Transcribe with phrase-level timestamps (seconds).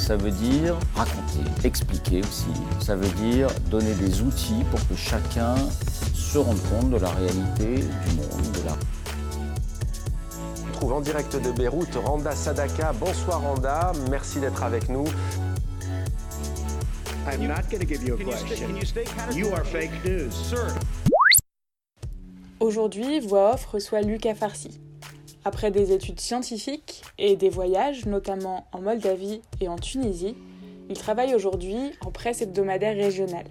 [0.00, 2.46] ça veut dire raconter, expliquer aussi.
[2.80, 5.54] Ça veut dire donner des outils pour que chacun
[6.14, 8.76] se rende compte de la réalité du monde, de la
[10.68, 12.94] On trouve en direct de Beyrouth Randa Sadaka.
[12.94, 15.04] Bonsoir Randa, merci d'être avec nous.
[17.30, 18.74] I'm not going to give you a question.
[19.32, 20.32] You are fake news.
[22.58, 24.80] Aujourd'hui, Voix Off reçoit Lucas Farsi.
[25.42, 30.36] Après des études scientifiques et des voyages, notamment en Moldavie et en Tunisie,
[30.90, 33.46] il travaille aujourd'hui en presse hebdomadaire régionale.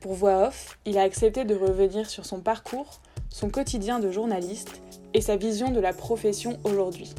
[0.00, 4.80] Pour Voix Off, il a accepté de revenir sur son parcours, son quotidien de journaliste
[5.12, 7.14] et sa vision de la profession aujourd'hui.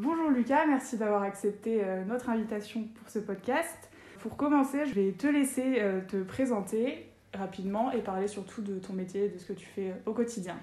[0.00, 3.76] Bonjour Lucas, merci d'avoir accepté euh, notre invitation pour ce podcast.
[4.20, 8.92] Pour commencer, je vais te laisser euh, te présenter rapidement et parler surtout de ton
[8.92, 10.56] métier, de ce que tu fais au quotidien.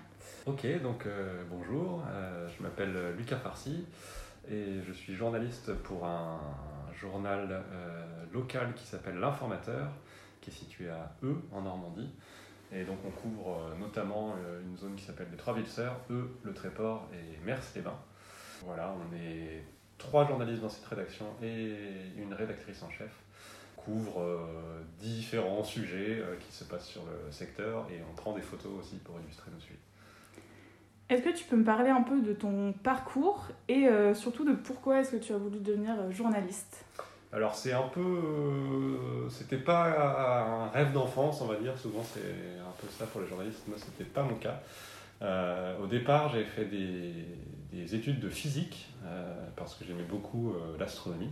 [0.47, 3.83] Ok, donc euh, bonjour, euh, je m'appelle Lucas Farsi
[4.47, 6.39] et je suis journaliste pour un
[6.93, 9.87] journal euh, local qui s'appelle L'Informateur,
[10.41, 12.11] qui est situé à E en Normandie.
[12.71, 16.53] Et donc on couvre notamment une zone qui s'appelle les Trois Villes Sœurs, E, le
[16.53, 17.99] Tréport et Mers-les-Bains.
[18.63, 19.63] Voilà, on est
[19.97, 21.75] trois journalistes dans cette rédaction et
[22.17, 23.11] une rédactrice en chef
[23.75, 24.23] couvre
[24.99, 29.19] différents sujets qui se passent sur le secteur et on prend des photos aussi pour
[29.19, 29.79] illustrer nos sujets.
[31.07, 34.53] Est-ce que tu peux me parler un peu de ton parcours et euh, surtout de
[34.53, 36.83] pourquoi est-ce que tu as voulu devenir euh, journaliste?
[37.31, 41.77] Alors c'est un peu, euh, c'était pas un rêve d'enfance on va dire.
[41.77, 43.67] Souvent c'est un peu ça pour les journalistes.
[43.67, 44.61] Moi c'était pas mon cas.
[45.81, 47.13] Au départ j'ai fait des,
[47.71, 48.87] des études de physique
[49.55, 51.31] parce que j'aimais beaucoup l'astronomie.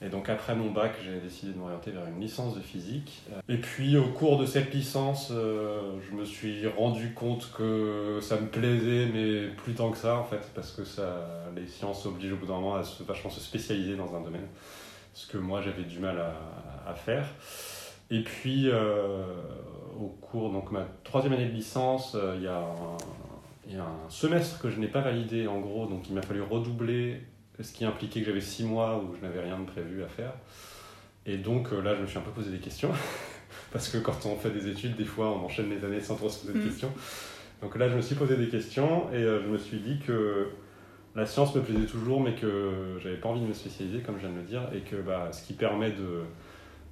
[0.00, 3.22] Et donc après mon bac, j'ai décidé de m'orienter vers une licence de physique.
[3.48, 8.40] Et puis au cours de cette licence, euh, je me suis rendu compte que ça
[8.40, 12.34] me plaisait, mais plus tant que ça en fait, parce que ça, les sciences obligent
[12.34, 14.46] au bout d'un moment à se, vachement se spécialiser dans un domaine,
[15.14, 16.16] ce que moi j'avais du mal
[16.86, 17.26] à, faire.
[18.10, 19.24] Et puis euh,
[20.00, 22.64] au cours donc ma troisième année de licence, euh, il y a
[23.66, 26.22] il y a un semestre que je n'ai pas validé en gros, donc il m'a
[26.22, 27.20] fallu redoubler
[27.60, 30.32] ce qui impliquait que j'avais six mois où je n'avais rien de prévu à faire.
[31.26, 32.90] Et donc euh, là, je me suis un peu posé des questions,
[33.72, 36.28] parce que quand on fait des études, des fois, on enchaîne les années sans trop
[36.28, 36.68] se poser de Mm.
[36.68, 36.92] questions.
[37.62, 40.48] Donc là, je me suis posé des questions et euh, je me suis dit que
[41.16, 44.20] la science me plaisait toujours, mais que j'avais pas envie de me spécialiser, comme je
[44.20, 46.22] viens de le dire, et que bah, ce qui permet de,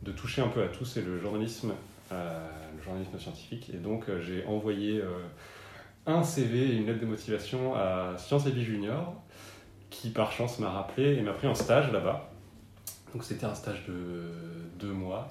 [0.03, 1.73] de toucher un peu à tout, c'est le journalisme,
[2.11, 3.71] euh, le journalisme scientifique.
[3.73, 5.07] Et donc, j'ai envoyé euh,
[6.07, 9.15] un CV et une lettre de motivation à Sciences et Vie Junior,
[9.91, 12.31] qui par chance m'a rappelé et m'a pris en stage là-bas.
[13.13, 14.31] Donc c'était un stage de
[14.79, 15.29] deux mois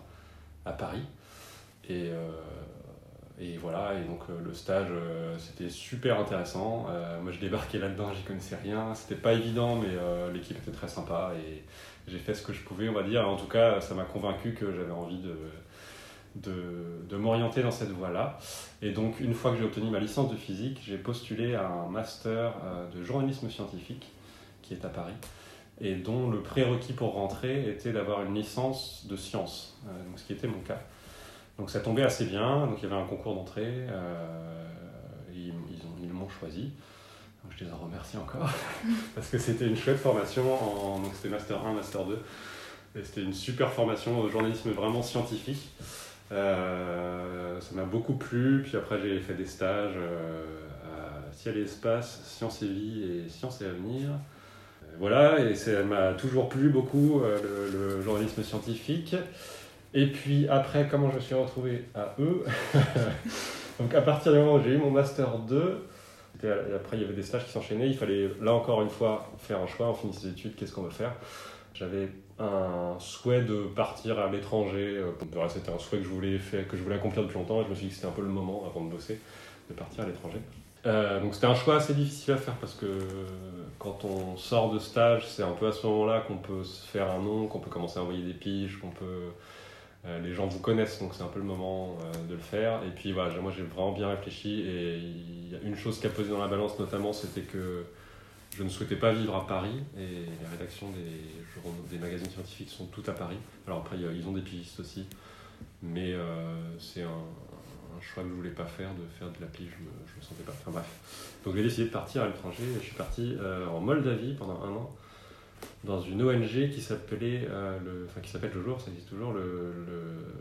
[0.66, 1.04] à Paris.
[1.88, 2.32] Et, euh,
[3.40, 6.88] et voilà, et donc euh, le stage euh, c'était super intéressant.
[7.22, 8.96] Moi je débarquais là-dedans, j'y connaissais rien.
[8.96, 9.90] C'était pas évident, mais
[10.34, 11.64] l'équipe était très sympa et
[12.08, 13.28] j'ai fait ce que je pouvais, on va dire.
[13.28, 15.36] En tout cas, ça m'a convaincu que j'avais envie de,
[16.36, 18.38] de, de m'orienter dans cette voie-là.
[18.84, 21.90] Et donc, une fois que j'ai obtenu ma licence de physique, j'ai postulé à un
[21.90, 22.54] master
[22.96, 24.12] de journalisme scientifique
[24.68, 25.14] qui est à Paris
[25.82, 30.24] et dont le prérequis pour rentrer était d'avoir une licence de sciences, euh, donc ce
[30.26, 30.80] qui était mon cas.
[31.58, 34.68] Donc ça tombait assez bien, donc il y avait un concours d'entrée, euh,
[35.34, 36.72] ils, ils ont- ils m'ont choisi.
[37.58, 38.50] Je les en remercie encore,
[39.16, 40.44] parce que c'était une chouette formation,
[41.02, 42.20] donc c'était Master 1, Master 2,
[42.98, 45.70] et c'était une super formation au journalisme vraiment scientifique.
[46.32, 52.22] Euh, ça m'a beaucoup plu, puis après j'ai fait des stages à Ciel et Espace,
[52.26, 54.10] Sciences et Vie et Sciences et Avenir.
[54.96, 57.38] Euh, Voilà, et ça m'a toujours plu beaucoup, euh,
[57.98, 59.16] le, journalisme scientifique.
[59.94, 62.44] Et puis après, comment je me suis retrouvé à eux
[63.80, 65.86] Donc à partir du moment où j'ai eu mon Master 2,
[66.34, 69.32] c'était- après il y avait des stages qui s'enchaînaient, il fallait là encore une fois
[69.38, 71.14] faire un choix, on finit ses études, qu'est-ce qu'on veut faire?
[71.74, 72.10] J'avais
[72.40, 74.98] un souhait de partir à l'étranger.
[74.98, 77.66] Euh, c'était un souhait que je voulais faire, que je voulais accomplir depuis longtemps et
[77.66, 79.20] je me suis dit que c'était un peu le moment avant de bosser
[79.70, 80.40] de partir à l'étranger.
[80.86, 82.86] Euh, donc c'était un choix assez difficile à faire parce que
[83.80, 87.10] quand on sort de stage, c'est un peu à ce moment-là qu'on peut se faire
[87.10, 89.32] un nom, qu'on peut commencer à envoyer des piges, qu'on peut
[90.06, 91.98] euh, les gens vous connaissent, donc c'est un peu le moment
[92.30, 92.82] de le faire.
[92.84, 96.08] Et puis voilà, moi j'ai vraiment bien réfléchi et il y a une chose qui
[96.08, 97.86] a pesé dans la balance notamment, c'était que
[98.56, 102.86] je ne souhaitais pas vivre à Paris et les rédactions des, des magazines scientifiques sont
[102.86, 103.38] toutes à Paris.
[103.68, 105.06] Alors après, ils ont des pigistes aussi,
[105.82, 107.24] mais euh, c'est un,
[108.02, 110.54] choix que je voulais pas faire, de faire de la je ne me, sentais pas.
[110.54, 111.40] Enfin bref.
[111.44, 114.62] Donc j'ai décidé de partir à l'étranger et je suis parti euh, en Moldavie pendant
[114.64, 114.96] un an
[115.84, 119.74] dans une ONG qui s'appelait, euh, le, enfin qui s'appelle toujours, ça existe toujours, le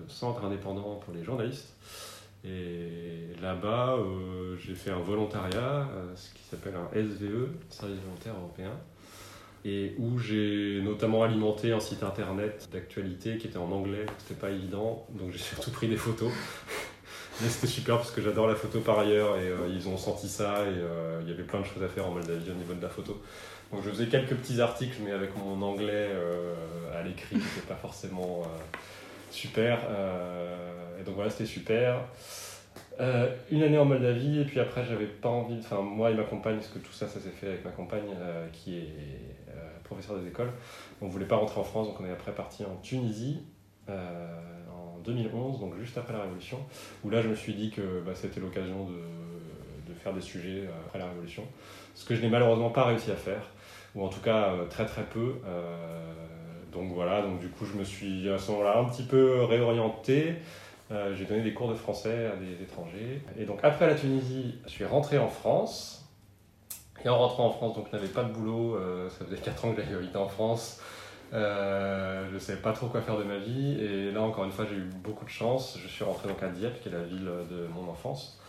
[0.08, 1.74] Centre indépendant pour les journalistes.
[2.44, 8.72] Et là-bas, euh, j'ai fait un volontariat, ce qui s'appelle un SVE, Service volontaire européen,
[9.64, 14.50] et où j'ai notamment alimenté un site internet d'actualité qui était en anglais, c'était pas
[14.50, 16.30] évident, donc j'ai surtout pris des photos.
[17.40, 20.28] Mais c'était super parce que j'adore la photo par ailleurs et euh, ils ont senti
[20.28, 22.82] ça et il y avait plein de choses à faire en Moldavie au niveau de
[22.82, 23.20] la photo.
[23.72, 26.10] Donc je faisais quelques petits articles mais avec mon anglais
[26.94, 28.44] à l'écrit, c'était pas forcément
[29.34, 29.80] super.
[29.88, 32.00] Euh, et donc voilà, c'était super.
[33.00, 36.22] Euh, une année en Moldavie, et puis après, j'avais pas envie, enfin, moi et ma
[36.22, 38.88] compagne, parce que tout ça, ça s'est fait avec ma compagne euh, qui est
[39.82, 40.50] professeur des écoles.
[41.02, 43.42] On voulait pas rentrer en France, donc on est après parti en Tunisie
[43.88, 46.58] en 2011, donc juste après la Révolution,
[47.04, 50.68] où là, je me suis dit que bah, c'était l'occasion de, de, faire des sujets
[50.86, 51.44] après la Révolution.
[51.94, 53.50] Ce que je n'ai malheureusement pas réussi à faire,
[53.94, 55.34] ou en tout cas très très peu
[56.74, 60.34] donc voilà, donc du coup je me suis à ce moment-là un petit peu réorienté.
[60.90, 63.22] Euh, j'ai donné des cours de français à des étrangers.
[63.38, 66.04] Et donc après la Tunisie, je suis rentré en France.
[67.04, 69.64] Et en rentrant en France, donc je n'avais pas de boulot, euh, ça faisait 4
[69.64, 70.80] ans que j'avais habité en France.
[71.34, 73.80] Euh, je ne savais pas trop quoi faire de ma vie.
[73.80, 75.78] Et là encore une fois, j'ai eu beaucoup de chance.
[75.82, 78.40] Je suis rentré donc à Dieppe, qui est la ville de mon enfance,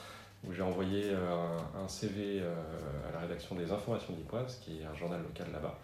[0.47, 5.21] où j'ai envoyé un, CV à la rédaction des Informations d'Ipoise, qui est un journal
[5.21, 5.79] local là-bas.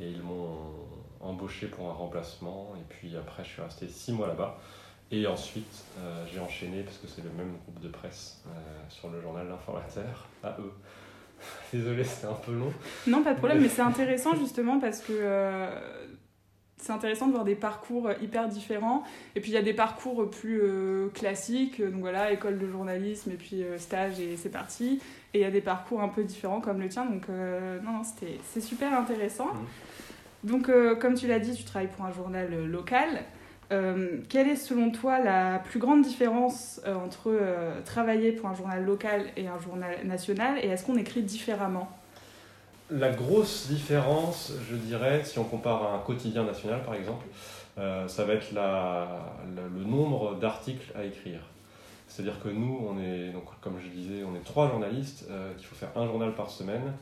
[0.00, 0.58] Et ils m'ont
[1.20, 2.74] embauché pour un remplacement.
[2.76, 4.58] Et puis après, je suis resté six mois là-bas.
[5.10, 8.50] Et ensuite, euh, j'ai enchaîné, parce que c'est le même groupe de presse, euh,
[8.90, 10.72] sur le journal L'Informateur, à eux.
[11.72, 12.72] Désolé, c'était un peu long.
[13.06, 16.06] Non, pas de problème, mais c'est intéressant justement parce que euh,
[16.88, 19.04] c'est intéressant de voir des parcours hyper différents.
[19.36, 20.60] Et puis il y a des parcours plus
[21.14, 25.00] classiques, donc voilà, école de journalisme et puis stage et c'est parti.
[25.34, 28.02] Et il y a des parcours un peu différents comme le tien, donc non, non,
[28.02, 29.46] c'est super intéressant.
[29.46, 29.66] Mmh.
[30.44, 33.08] Donc, euh, comme tu l'as dit, tu travailles pour un journal euh, local.
[33.70, 37.38] Euh, quelle est selon toi la plus grande différence entre
[37.84, 40.58] travailler pour un journal local et un journal national?
[40.62, 41.90] Et est-ce qu'on écrit différemment?
[42.90, 47.26] La grosse différence, je dirais, si on compare à un quotidien national par exemple,
[47.76, 51.40] ça va être le nombre d'articles à écrire.
[52.08, 55.26] C'est-à-dire que nous, on est, comme je disais, on est trois journalistes,
[55.58, 56.94] qu'il faut faire un journal par semaine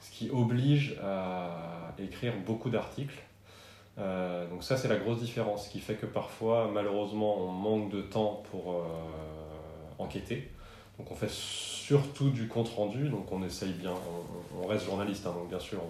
[0.00, 3.22] ce qui oblige à écrire beaucoup d'articles.
[3.98, 7.90] Euh, donc ça c'est la grosse différence, ce qui fait que parfois malheureusement on manque
[7.90, 8.82] de temps pour euh,
[9.98, 10.50] enquêter.
[10.98, 13.92] Donc on fait surtout du compte rendu, donc on essaye bien,
[14.60, 15.80] on, reste journaliste, hein, donc bien sûr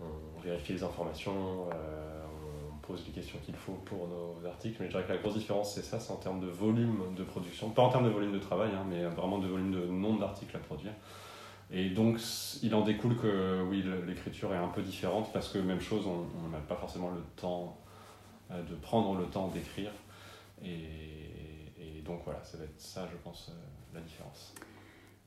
[0.00, 0.04] on,
[0.44, 2.24] vérifie les informations, euh,
[2.72, 5.34] on pose les questions qu'il faut pour nos articles, mais je dirais que la grosse
[5.34, 8.32] différence c'est ça, c'est en termes de volume de production, pas en termes de volume
[8.32, 10.92] de travail, hein, mais vraiment de volume de nombre d'articles à produire.
[11.74, 12.20] Et donc,
[12.62, 16.48] il en découle que oui, l'écriture est un peu différente parce que, même chose, on
[16.48, 17.78] n'a pas forcément le temps
[18.50, 19.90] euh, de prendre le temps d'écrire.
[20.62, 20.68] Et,
[22.04, 24.54] donc, voilà, ça va être ça, je pense, euh, la différence.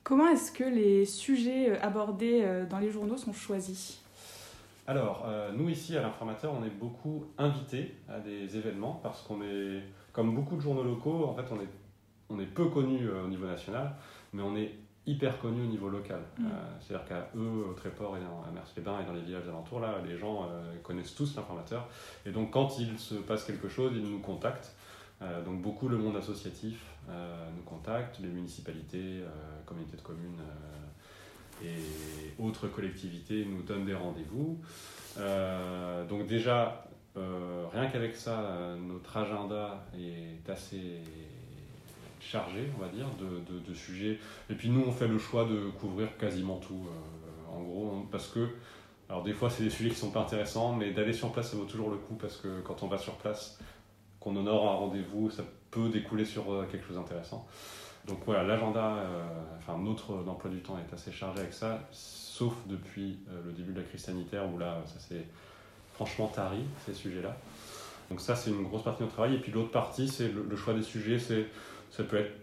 [0.04, 4.02] Comment est-ce que les sujets euh, abordés dans les journaux sont choisis?
[4.88, 9.82] Alors, nous ici à l'Informateur, on est beaucoup invités à des événements parce qu'on est,
[10.14, 11.70] comme beaucoup de journaux locaux, en fait, on est,
[12.30, 13.96] on est peu connus au niveau national,
[14.32, 14.76] mais on est
[15.08, 16.22] hyper connu au niveau local.
[16.38, 16.46] Mm.
[16.46, 19.96] Euh, c'est-à-dire qu'à eux, au Tréport et à Mers-les-Bains et dans les villages alentours, là,
[20.06, 21.88] les gens euh, connaissent tous l'informateur.
[22.26, 24.76] Et donc, quand il se passe quelque chose, ils nous contactent.
[25.22, 29.22] Euh, donc, beaucoup le monde associatif nous contacte, les municipalités,
[29.68, 30.42] communautés de communes
[31.64, 34.60] et autres collectivités nous donnent des rendez-vous.
[36.10, 36.84] donc, déjà,
[37.16, 41.04] rien qu'avec ça, notre agenda est assez
[42.26, 44.20] chargé, on va dire, de, de, sujets.
[44.50, 48.28] Et puis nous, on fait le choix de couvrir quasiment tout, euh, en gros, parce
[48.28, 48.50] que,
[49.10, 51.58] alors des fois, c'est des sujets qui sont pas intéressants, mais d'aller sur place, ça
[51.58, 53.60] vaut toujours le coup, parce que quand on va sur place,
[54.26, 57.48] qu'on honore un rendez-vous, ça peut découler sur euh, quelque chose d'intéressant.
[58.08, 59.24] Donc voilà, l'agenda, euh,
[59.58, 63.80] enfin notre emploi du temps est assez chargé avec ça, sauf depuis le début de
[63.80, 65.26] la crise sanitaire, où là, ça s'est
[65.94, 67.36] franchement tari, ces sujets-là.
[68.10, 69.36] Donc ça, c'est une grosse partie de notre travail.
[69.36, 71.20] Et puis l'autre partie, c'est le, choix des sujets.
[71.20, 71.48] C'est,
[71.92, 72.34] ça peut être,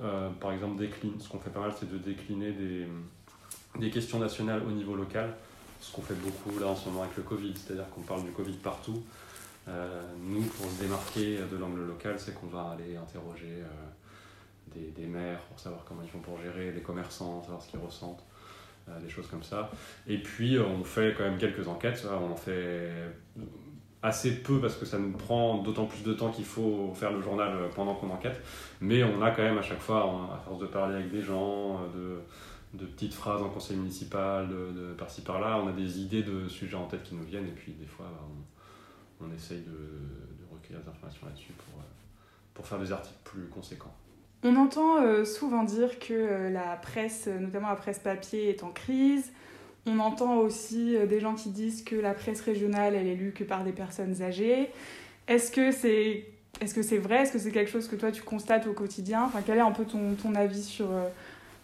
[0.00, 1.20] euh, par exemple, décline.
[1.20, 2.52] Ce qu'on fait pas mal, c'est de décliner
[3.78, 5.34] des questions nationales au niveau local.
[5.80, 8.30] Ce qu'on fait beaucoup là en ce moment avec le Covid, c'est-à-dire qu'on parle du
[8.30, 9.02] Covid partout.
[9.68, 14.90] Euh, nous, pour se démarquer de l'angle local, c'est qu'on va aller interroger euh, des,
[14.90, 18.24] des, maires pour savoir comment ils font pour gérer, les commerçants, savoir ce qu'ils ressentent,
[18.88, 19.70] euh, des choses comme ça.
[20.08, 22.04] Et puis, on fait quand même quelques enquêtes.
[22.10, 22.90] On en fait
[24.02, 27.22] assez peu parce que ça nous prend d'autant plus de temps qu'il faut faire le
[27.22, 28.40] journal pendant qu'on enquête.
[28.80, 31.80] Mais on a quand même à chaque fois, à force de parler avec des gens,
[31.94, 32.18] de,
[32.74, 36.76] de petites phrases en conseil municipal, de, par-ci par-là, on a des idées de sujets
[36.76, 38.51] en tête qui nous viennent et puis des fois on,
[39.26, 41.82] on essaye de, recueillir des informations là-dessus pour,
[42.54, 43.94] pour faire des articles plus conséquents.
[44.44, 48.70] On entend euh, souvent dire que euh, la presse, notamment la presse papier, est en
[48.70, 49.32] crise,
[49.86, 53.32] on entend aussi euh, des gens qui disent que la presse régionale, elle est lue
[53.32, 54.70] que par des personnes âgées.
[55.26, 56.26] Est-ce que c'est
[56.60, 57.22] est -ce vrai?
[57.22, 59.24] Est-ce que c'est quelque chose que toi tu constates au quotidien?
[59.24, 61.08] Enfin, Quel est un peu ton, ton avis sur, euh,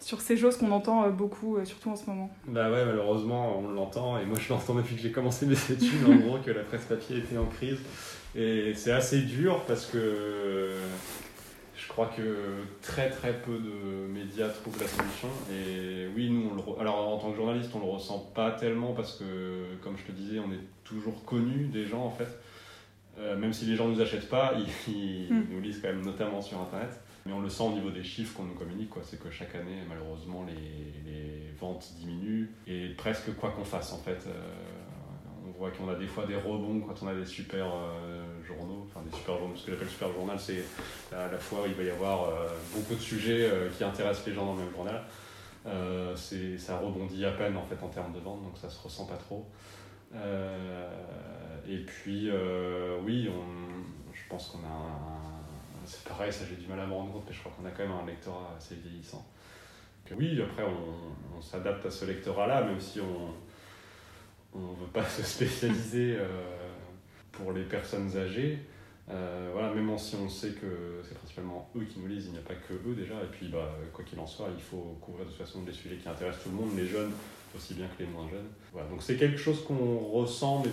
[0.01, 3.69] sur ces choses qu'on entend euh, beaucoup, surtout en ce moment Bah ouais, malheureusement, on
[3.69, 4.19] l'entend.
[4.19, 6.85] Et moi, je l'entends depuis que j'ai commencé mes études, en gros, que la presse
[6.85, 7.79] papier était en crise.
[8.35, 10.73] Et c'est assez dur parce que
[11.77, 12.37] je crois que
[12.83, 15.29] très très peu de médias trouvent la solution.
[15.51, 18.93] Et oui, nous, on le alors en tant que journaliste, on le ressent pas tellement
[18.93, 19.25] parce que,
[19.83, 22.29] comme je te disais, on est toujours connu des gens en fait.
[23.19, 24.55] Euh, même si les gens ne nous achètent pas,
[24.89, 25.47] ils, mm.
[25.51, 27.01] nous lisent quand même notamment sur Internet.
[27.29, 29.03] Mais on le sent au niveau des chiffres qu'on nous communique, quoi.
[29.05, 32.49] c'est que chaque année, malheureusement, les, les, ventes diminuent.
[32.67, 34.25] Et presque quoi qu'on fasse, en fait.
[34.27, 34.33] Euh,
[35.47, 38.87] on voit qu'on a des fois des rebonds quand on a des super euh, journaux,
[38.87, 40.65] enfin des super journaux, ce que j'appelle super journal, c'est
[41.13, 44.47] à la fois il va y avoir euh, beaucoup de sujets qui intéressent les gens
[44.47, 45.03] dans le même journal.
[46.59, 49.17] ça rebondit à peine en fait en termes de vente, donc ça se ressent pas
[49.17, 49.47] trop.
[50.15, 52.31] et puis
[53.05, 55.18] oui, on, je pense qu'on a un,
[55.89, 57.71] c'est pareil, ça j'ai du mal à me rendre compte, mais je crois qu'on a
[57.71, 59.27] quand même un lectorat assez vieillissant.
[60.17, 63.33] oui, après on, on s'adapte à ce lectorat-là, même si on
[64.55, 66.27] ne veut pas se spécialiser euh,
[67.33, 68.59] pour les personnes âgées.
[69.11, 72.39] Euh, voilà, même si on sait que c'est principalement eux qui nous lisent, il n'y
[72.39, 73.15] a pas que eux déjà.
[73.15, 75.97] Et puis, bah, quoi qu'il en soit, il faut couvrir de toute façon des sujets
[75.97, 77.13] qui intéressent tout le monde, les jeunes
[77.57, 78.49] aussi bien que les moins jeunes.
[78.73, 80.71] Voilà, donc c'est quelque chose qu'on ressent, mais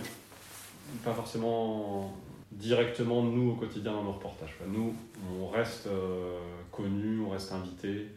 [1.04, 2.14] pas forcément
[2.56, 4.56] directement nous au quotidien dans nos reportages.
[4.68, 4.94] Nous,
[5.40, 6.40] on reste euh,
[6.72, 8.08] connus, on reste invités.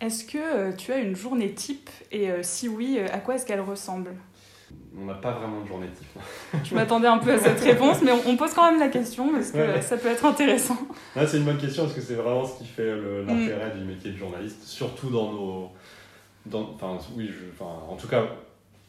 [0.00, 4.10] Est-ce que tu as une journée type et si oui, à quoi est-ce qu'elle ressemble?
[4.98, 6.20] On n'a pas vraiment de journée type.
[6.64, 9.52] Je m'attendais un peu à cette réponse, mais on, pose quand même la question parce
[9.52, 10.76] que ça peut être intéressant.
[11.14, 12.94] c'est une bonne question parce que c'est vraiment ce qui fait
[13.26, 15.70] l'intérêt du métier de journaliste, surtout dans nos.
[16.74, 18.24] enfin, oui, en tout cas,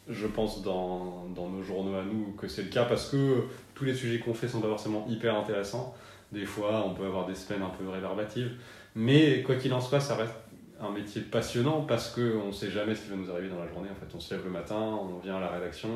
[0.10, 3.46] je pense dans, dans, nos journaux à nous que c'est le cas parce que
[3.84, 5.94] tous les sujets qu'on fait sont pas forcément hyper intéressants.
[6.32, 8.54] Des fois, on peut avoir des semaines un peu rébarbatives,
[8.96, 10.34] mais quoi qu'il en soit, ça reste
[10.80, 13.68] un métier passionnant parce qu'on ne sait jamais ce qui va nous arriver dans la
[13.68, 13.90] journée.
[13.92, 15.90] En fait, on se lève le matin, on vient à la rédaction,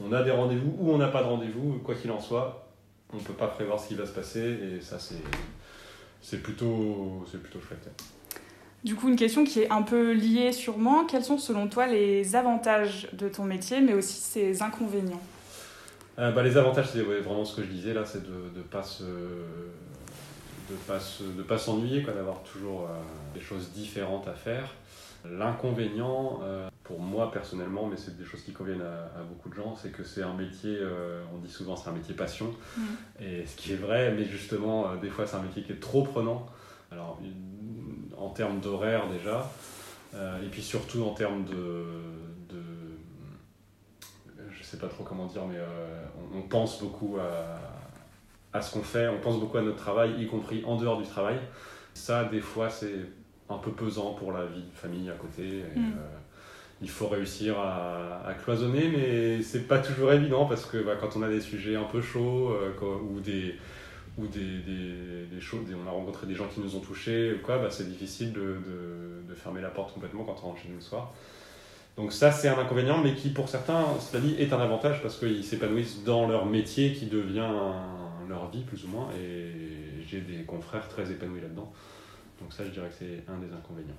[0.00, 2.68] on a des rendez-vous ou on n'a pas de rendez-vous, quoi qu'il en soit,
[3.12, 4.98] on ne peut pas prévoir ce qui va se passer et ça,
[6.20, 7.90] c'est plutôt, plutôt chouette.
[8.84, 11.04] Du coup, une question qui est un peu liée sûrement.
[11.04, 15.20] Quels sont selon toi les avantages de ton métier, mais aussi ses inconvénients?
[16.20, 18.82] Euh, bah, Les avantages, c'est vraiment ce que je disais là, c'est de ne pas
[18.82, 19.04] se
[20.70, 20.98] de pas
[21.36, 24.74] de pas s'ennuyer, d'avoir toujours euh, des choses différentes à faire.
[25.24, 29.76] L'inconvénient, euh, pour moi personnellement, mais c'est des choses qui conviennent à, beaucoup de gens,
[29.76, 32.82] c'est que c'est un métier, euh, on dit souvent c'est un métier passion, mm.
[33.20, 36.02] et ce qui est vrai, mais justement, des fois c'est un métier qui est trop
[36.02, 36.46] prenant.
[36.90, 37.20] Alors,
[38.16, 39.50] en termes d'horaire déjà,
[40.14, 41.84] et puis surtout en termes de,
[44.70, 45.58] sais pas trop comment dire, mais
[46.34, 50.26] on, pense beaucoup à, à ce qu'on fait, on pense beaucoup à notre travail, y
[50.26, 51.38] compris en dehors du travail.
[51.94, 52.94] Ça, des fois, c'est
[53.48, 55.64] un peu pesant pour la vie de famille à côté.
[55.74, 55.86] Mm.
[55.86, 56.16] Euh,
[56.82, 61.22] il faut réussir à, cloisonner, mais c'est pas toujours évident parce que bah, quand on
[61.22, 62.72] a des sujets un peu chauds euh,
[63.10, 63.56] ou des
[64.18, 67.58] ou des, des, des, choses, on a rencontré des gens qui nous ont touchés, quoi,
[67.58, 70.76] bah, c'est difficile de, de, de, fermer la porte complètement quand on rentre chez nous
[70.76, 71.12] le soir.
[71.96, 75.18] Donc ça, c'est un inconvénient, mais qui pour certains, cela dit, est un avantage parce
[75.18, 77.48] qu'ils s'épanouissent dans leur métier qui devient
[78.28, 79.52] leur vie plus ou moins et
[80.08, 81.70] j'ai des confrères très épanouis là-dedans.
[82.40, 83.98] Donc ça je dirais que c'est un des inconvénients.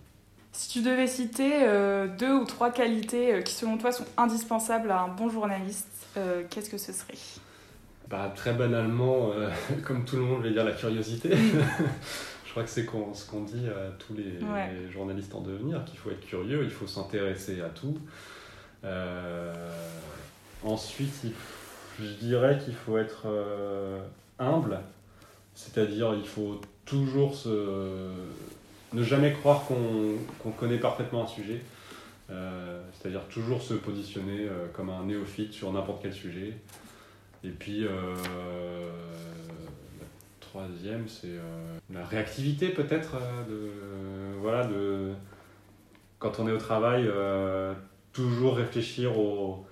[0.54, 4.92] Si tu devais citer euh, deux ou trois qualités euh, qui selon toi sont indispensables
[4.92, 7.18] à un bon journaliste, euh, qu'est-ce que ce serait?
[8.10, 9.32] Bah, Très banalement,
[9.86, 11.30] comme tout le monde, je vais dire la curiosité.
[12.52, 15.98] je crois que c'est ce qu'on dit à tous les, les, journalistes en devenir, qu'il
[15.98, 17.98] faut être curieux, il faut s'intéresser à tout.
[20.62, 21.32] ensuite, il
[21.98, 23.26] Je dirais qu'il faut être
[24.38, 24.82] humble,
[25.56, 28.10] c'est-à-dire il faut toujours se...
[28.92, 31.62] ne jamais croire qu'on connaît parfaitement un sujet.
[32.28, 36.58] c'est-à-dire toujours se positionner comme un néophyte sur n'importe quel sujet.
[37.46, 37.88] Et puis,
[40.52, 43.16] troisième, c'est euh, la réactivité peut-être.
[43.16, 45.14] Euh, de, voilà, de,
[46.20, 47.74] quand on est au travail, euh,
[48.12, 49.66] toujours réfléchir au,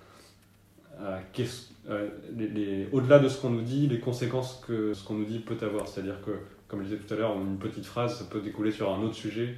[2.94, 5.88] au-delà de ce qu'on nous dit, les conséquences que ce qu'on nous dit peut avoir.
[5.88, 6.32] C'est-à-dire que,
[6.70, 9.16] comme je disais tout à l'heure, une petite phrase, ça peut découler sur un autre
[9.16, 9.56] sujet.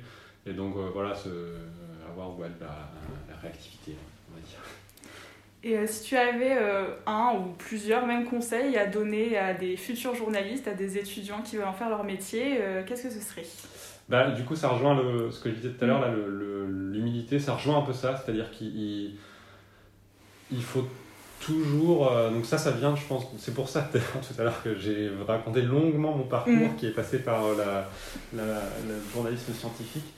[0.48, 1.14] Et donc, voilà,
[2.10, 3.96] avoir ouais, la réactivité.
[5.64, 9.78] Et euh, si tu avais euh, un ou plusieurs mêmes conseils à donner à des
[9.78, 13.20] futurs journalistes, à des étudiants qui veulent en faire leur métier, euh, qu'est-ce que ce
[13.20, 13.46] serait?
[14.10, 17.54] Bah, Du coup, ça rejoint le, ce que je disais tout à l'heure, l'humilité, ça
[17.54, 19.12] rejoint un peu ça, c'est-à-dire qu'il
[20.52, 20.88] il faut
[21.40, 22.12] toujours.
[22.32, 25.62] donc, ça, ça vient, je pense, c'est pour ça tout à l'heure que j'ai raconté
[25.62, 26.76] longuement mon parcours mm.
[26.78, 27.88] qui est passé par la,
[28.34, 28.44] la,
[28.88, 30.12] le journalisme scientifique.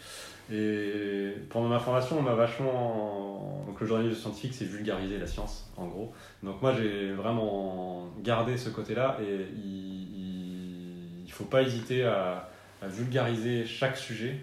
[0.52, 3.64] Et pendant ma formation, on m'a vachement.
[3.66, 6.14] Donc, le journalisme scientifique, c'est vulgariser la science, en gros.
[6.42, 12.50] Donc, moi, j'ai vraiment gardé ce côté-là et il ne faut pas hésiter à,
[12.84, 14.42] vulgariser chaque sujet,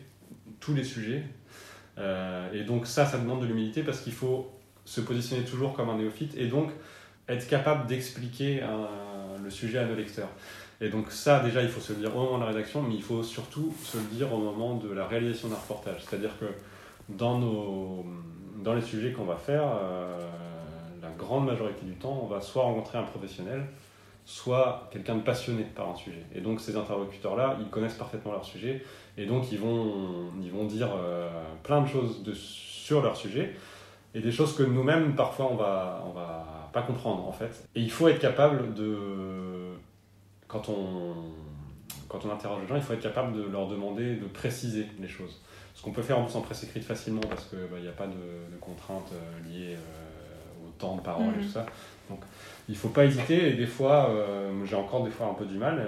[0.60, 1.22] tous les sujets.
[1.98, 4.50] Euh, et donc, ça, ça demande de l'humilité parce qu'il faut
[4.86, 6.70] se positionner toujours comme un néophyte et donc
[7.28, 8.62] être capable d'expliquer
[9.42, 10.30] le sujet à nos lecteurs.
[10.80, 12.94] Et donc ça, déjà, il faut se le dire au moment de la rédaction, mais
[12.94, 16.02] il faut surtout se le dire au moment de la réalisation d'un reportage.
[16.04, 16.46] C'est-à-dire que
[17.08, 18.06] dans, nos,
[18.62, 20.18] dans les sujets qu'on va faire, euh,
[21.02, 23.66] la grande majorité du temps, on va soit rencontrer un professionnel,
[24.24, 26.24] soit quelqu'un de passionné par un sujet.
[26.34, 28.82] Et donc ces interlocuteurs-là, ils connaissent parfaitement leur sujet,
[29.18, 31.28] et donc ils vont, ils vont dire euh,
[31.62, 33.54] plein de choses de, sur leur sujet,
[34.14, 37.64] et des choses que nous-mêmes, parfois, on va, on va pas comprendre, en fait.
[37.74, 39.59] Et il faut être capable de
[40.50, 41.14] quand on,
[42.08, 45.08] quand on interroge les gens, il faut être capable de leur demander de préciser les
[45.08, 45.40] choses.
[45.74, 47.92] Ce qu'on peut faire en plus en presse écrite facilement parce qu'il bah, n'y a
[47.92, 51.44] pas de, contraintes euh, liées euh, au temps de parole et mhm.
[51.44, 51.66] tout ça.
[52.08, 52.20] Donc
[52.68, 55.46] il ne faut pas hésiter et des fois, euh, j'ai encore des fois un peu
[55.46, 55.86] du mal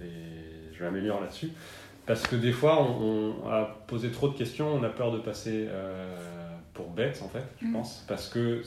[0.00, 1.50] et je m'améliore là-dessus.
[2.06, 5.68] Parce que des fois, on, a posé trop de questions, on a peur de passer
[6.72, 7.72] pour bête en fait, je mhm.
[7.72, 8.04] pense.
[8.06, 8.62] Parce que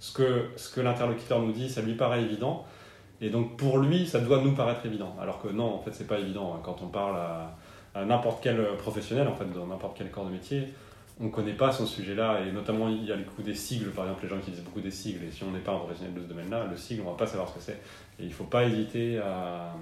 [0.00, 2.66] ce que, ce que l'interlocuteur nous dit, ça lui paraît évident
[3.20, 5.16] et donc pour lui, ça doit nous paraître évident.
[5.20, 6.60] Alors que non, en fait, c'est pas évident.
[6.62, 10.68] Quand on parle à, n'importe quel professionnel, en fait, dans n'importe quel corps de métier,
[11.18, 12.40] on connaît pas son sujet-là.
[12.46, 14.64] Et notamment, il y a le coup des sigles, par exemple, les gens qui disent
[14.64, 15.24] beaucoup des sigles.
[15.24, 17.26] Et si on n'est pas un professionnel de ce domaine-là, le sigle, on va pas
[17.26, 17.80] savoir ce que c'est.
[18.20, 19.74] Et il faut pas hésiter à,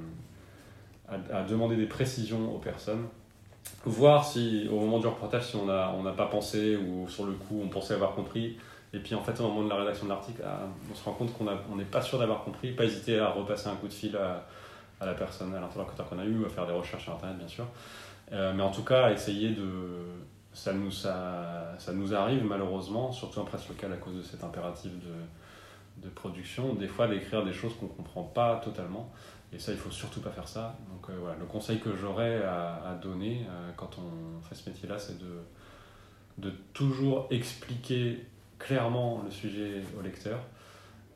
[1.09, 3.07] à, demander des précisions aux personnes.
[3.85, 7.33] Voir si, au moment du reportage, si on n'a on pas pensé ou sur le
[7.33, 8.59] coup, on pensait avoir compris
[8.95, 11.13] et puis en fait, au moment de la rédaction de l'article, ah, on se rend
[11.13, 12.71] compte qu'on n'est pas sûr d'avoir compris.
[12.73, 14.47] Pas hésiter à repasser un coup de fil à,
[15.05, 17.67] la personne, à l'interlocuteur qu'on a eu, à faire des recherches sur Internet, bien sûr.
[18.33, 19.65] Euh, mais en tout cas, essayer de.
[20.53, 24.45] Ça nous, ça, ça nous arrive malheureusement, surtout en presse locale à cause de cet
[24.45, 29.11] impératif de, de production, des fois d'écrire des choses qu'on ne comprend pas totalement.
[29.53, 30.77] Et ça, il faut surtout pas faire ça.
[30.93, 35.01] Donc euh, voilà, le conseil que j'aurais à, donner euh, quand on fait ce métier-là,
[35.01, 35.41] c'est de,
[36.39, 38.25] de toujours expliquer
[38.65, 40.41] clairement le sujet au lecteur.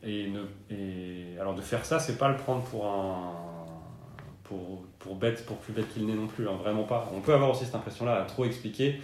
[0.02, 3.32] Et, ne, et alors de faire ça, c'est pas le prendre pour un
[4.44, 7.10] pour, pour bête, pour plus bête qu'il n'est non plus, hein, vraiment pas.
[7.14, 9.00] On peut avoir aussi cette impression-là à trop expliquer.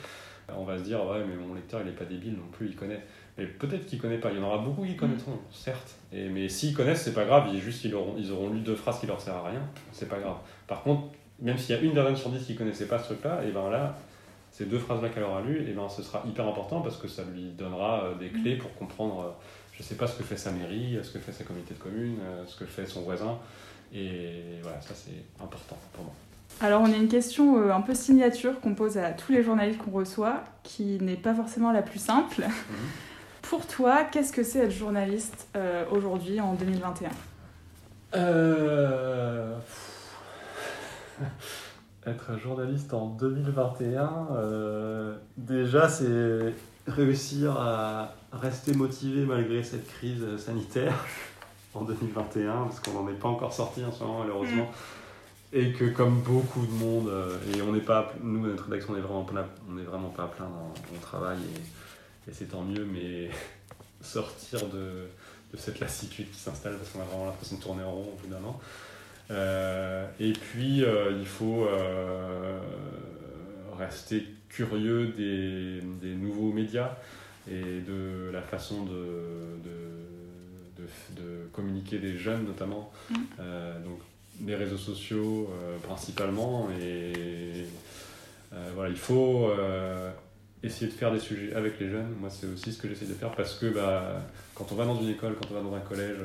[0.57, 2.77] On va se dire ouais mais mon lecteur il est pas débile non plus, il
[2.77, 3.03] connaît.
[3.37, 4.31] Mais peut-être qu'il connaît pas.
[4.31, 5.97] Il y en aura beaucoup qui connaîtront, certes.
[6.13, 7.49] Et, mais s'ils connaissent, c'est pas grave.
[7.53, 9.63] Ils, juste, ils, auront, ils auront lu deux phrases qui leur servent à rien.
[9.91, 10.37] C'est pas grave.
[10.69, 11.09] Par contre,
[11.41, 13.71] même s'il y a une personne sur dix qui connaissait pas ce truc-là, et ben
[13.71, 13.97] là,
[14.55, 17.25] ces deux phrases-là qu'elle aura lues, et ben, ce sera hyper important parce que ça
[17.25, 18.41] lui donnera euh, des mm.
[18.41, 19.31] clés pour comprendre, euh,
[19.73, 21.81] je ne sais pas, ce que fait sa mairie, ce que fait sa communauté de
[21.81, 23.37] communes, euh, ce que fait son voisin.
[23.93, 26.13] Et voilà, ça c'est important pour moi.
[26.61, 29.91] Alors on a une question un peu signature qu'on pose à tous les journalistes qu'on
[29.91, 32.43] reçoit, qui n'est pas forcément la plus simple.
[32.43, 32.77] Mhm.
[33.43, 35.49] Pour toi, qu'est-ce que c'est être journaliste
[35.91, 37.11] aujourd'hui en 2021
[38.15, 39.55] euh
[42.07, 46.55] être journaliste en 2021, euh, déjà, c'est
[46.87, 51.07] réussir à rester motivé malgré cette crise sanitaire
[51.75, 54.65] en 2021, parce qu'on n'en est pas encore sorti en ce moment, malheureusement.
[54.65, 55.57] Mm.
[55.57, 58.97] Et que, comme beaucoup de monde, euh, et on n'est pas, nous, notre rédaction, on
[58.97, 59.27] n'est vraiment,
[59.71, 61.39] on est vraiment pas à plein dans, le travail,
[62.27, 63.31] et, c'est tant mieux, mais
[64.01, 65.09] sortir de,
[65.53, 68.21] de cette lassitude qui s'installe, parce qu'on a vraiment l'impression de tourner en rond au
[68.21, 68.59] bout d'un an.
[69.31, 72.59] Euh, et puis, euh, il faut euh,
[73.79, 76.97] rester curieux des, des, nouveaux médias
[77.51, 82.93] et de la façon de, de, de communiquer des jeunes notamment.
[83.11, 83.15] Mm.
[83.41, 83.99] Euh, donc
[84.45, 86.69] les réseaux sociaux euh, principalement.
[86.81, 87.67] Et
[88.53, 89.51] euh, voilà, il faut
[90.63, 92.15] essayer de faire des sujets avec les jeunes.
[92.21, 94.23] Moi, c'est aussi ce que j'essaie de faire parce que bah,
[94.55, 96.19] quand on va dans une école, quand on va dans un collège,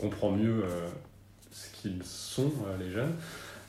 [0.00, 0.88] comprend mieux euh,
[1.52, 3.12] ce qu'ils sont, euh, les jeunes.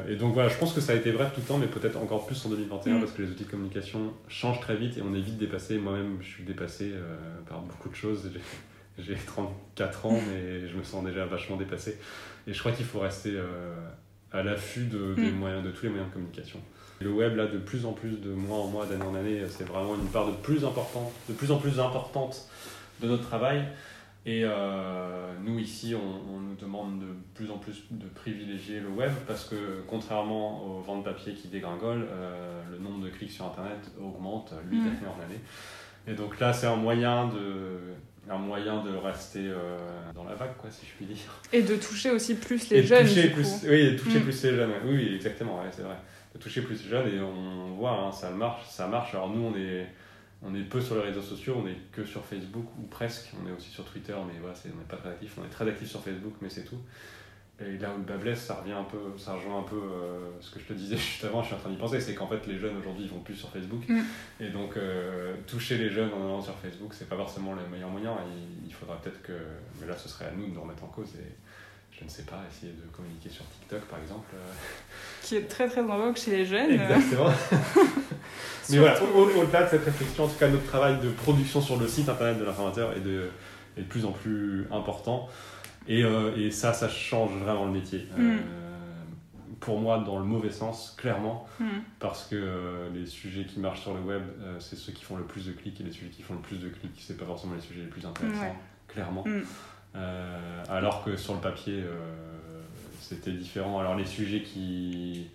[0.09, 1.97] Et donc voilà, je pense que ça a été vrai tout le temps, mais peut-être
[1.97, 2.99] encore plus en 2021 Mm.
[3.01, 5.77] parce que les outils de communication changent très vite et on est vite dépassé.
[5.77, 7.15] Moi-même, je suis dépassé euh,
[7.47, 8.29] par beaucoup de choses.
[8.33, 8.41] J'ai-
[8.99, 11.97] J'ai 34 ans, mais je me sens déjà vachement dépassé.
[12.45, 13.73] Et je crois qu'il faut rester euh,
[14.33, 15.35] à l'affût de, des Mm.
[15.35, 16.59] moyens, de tous les moyens de communication.
[16.99, 19.63] Le web, là, de plus en plus, de mois en mois, d'année en année, c'est
[19.67, 22.47] vraiment une part de plus, important, de plus en plus importante
[23.01, 23.63] de notre travail.
[24.25, 28.89] Et euh, nous, ici, on, on nous demande de plus en plus de privilégier le
[28.89, 33.45] web parce que, contrairement aux ventes papier qui dégringolent, euh, le nombre de clics sur
[33.45, 34.83] Internet augmente, lui, Mm.
[34.85, 35.39] d'année en année.
[36.07, 37.79] Et donc là, c'est un moyen de,
[38.29, 39.77] un moyen de rester euh,
[40.13, 41.41] dans la vague, quoi, si je puis dire.
[41.51, 43.07] Et de toucher aussi plus les Et jeunes.
[43.07, 43.65] toucher du plus, coup.
[43.69, 44.23] oui, de toucher Mm.
[44.23, 44.71] plus les jeunes.
[44.85, 45.95] Oui, oui, exactement, ouais, c'est vrai.
[46.35, 49.15] De toucher plus les jeunes et on voit, hein, ça marche, ça marche.
[49.15, 49.87] Alors nous, on est,
[50.43, 53.31] on est peu sur les réseaux sociaux, on est que sur Facebook ou presque.
[53.43, 55.33] On est aussi sur Twitter, mais voilà, c'est- on n'est pas très actif.
[55.39, 56.79] On est très actif sur Facebook, mais c'est tout.
[57.63, 60.31] Et là où le bas blesse, ça revient un peu, ça rejoint un peu euh,
[60.39, 61.43] ce que je te disais juste avant.
[61.43, 63.35] Je suis en train d'y penser, c'est qu'en fait les jeunes aujourd'hui ils vont plus
[63.35, 63.99] sur Facebook, Mm.
[64.39, 67.89] et donc euh, toucher les jeunes en allant sur Facebook, c'est pas forcément le meilleur
[67.89, 68.15] moyen.
[68.35, 69.33] Il, il faudra peut-être que,
[69.79, 71.35] mais là ce serait à nous de nous remettre en cause et
[72.01, 74.27] je ne sais pas, essayer de communiquer sur TikTok par exemple.
[74.33, 74.39] euh.
[75.23, 76.71] Qui est très très en vogue chez les jeunes.
[76.71, 77.29] Exactement.
[78.69, 81.61] Mais voilà, au- au- au-delà de cette réflexion, en tout cas, notre travail de production
[81.61, 83.29] sur le site internet de l'informateur est de,
[83.77, 85.27] est de plus en plus important.
[85.87, 88.07] Et, euh, et ça, ça change vraiment le métier.
[88.17, 88.37] Euh,
[89.59, 91.65] pour moi, dans le mauvais sens, clairement, Mm.
[91.99, 94.21] parce que euh, les sujets qui marchent sur le web,
[94.59, 96.57] c'est ceux qui font le plus de clics, et les sujets qui font le plus
[96.57, 98.55] de clics, c'est pas forcément les sujets les plus intéressants, Ouais.
[98.87, 99.23] clairement.
[99.27, 99.41] Mm.
[99.95, 101.93] Euh, alors que sur le papier, euh,
[102.99, 103.79] c'était différent.
[103.79, 105.27] Alors les sujets qui,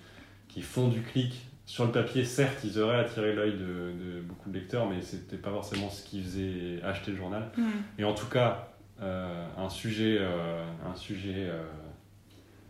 [0.48, 4.50] qui font du clic sur le papier, certes, ils auraient attiré l'œil de, de beaucoup
[4.50, 7.50] de lecteurs, mais c'était pas forcément ce qui faisait acheter le journal.
[7.56, 7.62] Mm.
[7.98, 8.68] Et en tout cas,
[9.02, 11.64] euh, un sujet, euh, un sujet euh,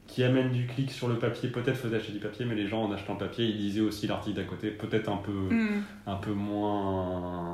[0.06, 2.84] qui amène du clic sur le papier, peut-être faisait acheter du papier, mais les gens
[2.84, 5.82] en achetant le papier, ils lisaient aussi l'article d'à côté, peut-être un peu, Mm.
[6.06, 7.45] un peu moins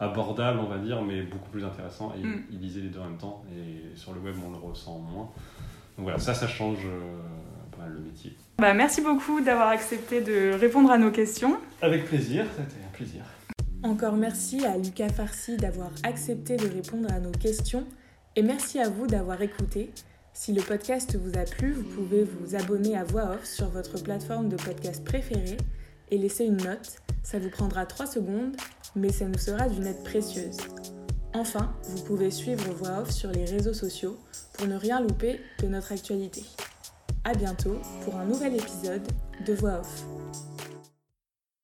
[0.00, 2.12] abordable, on va dire, mais beaucoup plus intéressant.
[2.18, 2.42] Et Mm.
[2.52, 5.30] ils lisaient les deux en même temps, et sur le web, on le ressent moins.
[5.96, 7.00] Donc voilà, ça, ça change euh,
[7.72, 8.36] pas mal le métier.
[8.58, 11.56] Bah, merci beaucoup d'avoir accepté de répondre à nos questions.
[11.82, 13.22] Avec plaisir, c'était un plaisir.
[13.82, 17.84] Encore merci à Lucas Farsi d'avoir accepté de répondre à nos questions
[18.34, 19.90] et merci à vous d'avoir écouté.
[20.32, 24.02] Si le podcast vous a plu, vous pouvez vous abonner à Voix Off sur votre
[24.02, 25.56] plateforme de podcast préférée
[26.10, 26.96] et laisser une note.
[27.26, 28.56] Ça vous prendra 3 secondes,
[28.94, 30.58] mais ça nous sera d'une aide précieuse.
[31.34, 34.16] Enfin, vous pouvez suivre Voix Off sur les réseaux sociaux
[34.52, 36.44] pour ne rien louper de notre actualité.
[37.24, 39.02] A bientôt pour un nouvel épisode
[39.44, 40.04] de Voix Off.